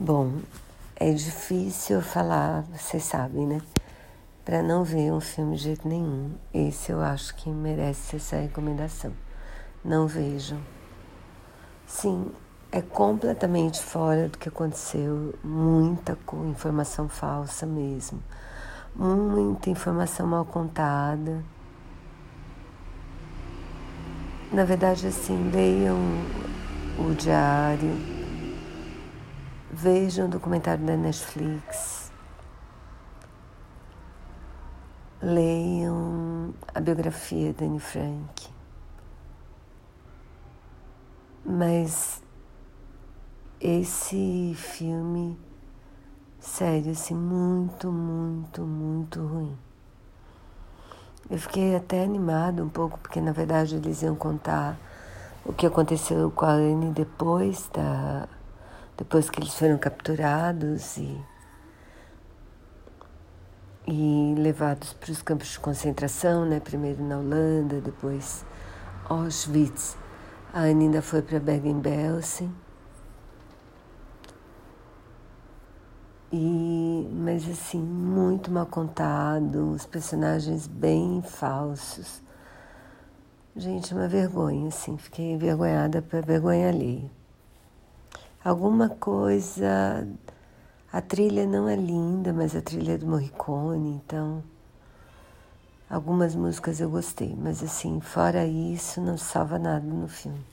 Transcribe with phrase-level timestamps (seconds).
[0.00, 0.42] Bom,
[0.94, 3.60] é difícil falar, vocês sabem, né?
[4.44, 6.30] Para não ver um filme de jeito nenhum.
[6.54, 9.12] Esse eu acho que merece essa recomendação.
[9.84, 10.60] Não vejam.
[11.84, 12.30] Sim,
[12.70, 15.34] é completamente fora do que aconteceu.
[15.42, 16.16] Muita
[16.48, 18.22] informação falsa mesmo.
[18.94, 21.42] Muita informação mal contada.
[24.52, 25.98] Na verdade, assim, leiam
[27.00, 28.17] o diário
[29.80, 32.10] Vejam o documentário da Netflix.
[35.22, 38.48] Leiam a biografia da Anne Frank.
[41.44, 42.20] Mas
[43.60, 45.38] esse filme,
[46.40, 49.56] sério, assim, muito, muito, muito ruim.
[51.30, 54.76] Eu fiquei até animada um pouco, porque na verdade eles iam contar
[55.44, 58.28] o que aconteceu com a Anne depois da
[58.98, 61.24] depois que eles foram capturados e,
[63.86, 66.58] e levados para os campos de concentração, né?
[66.58, 68.44] primeiro na Holanda, depois
[69.08, 69.96] Auschwitz.
[70.52, 72.52] A Anne ainda foi para Bergen-Belsen.
[76.32, 82.20] E, mas assim, muito mal contado, os personagens bem falsos.
[83.54, 87.17] Gente, uma vergonha, assim, fiquei envergonhada para vergonha alheia
[88.48, 90.08] alguma coisa.
[90.92, 94.42] A trilha não é linda, mas a trilha é do Morricone, então
[95.88, 100.44] algumas músicas eu gostei, mas assim, fora isso, não salva nada no filme.